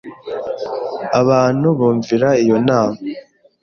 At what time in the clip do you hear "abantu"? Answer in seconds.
1.21-1.67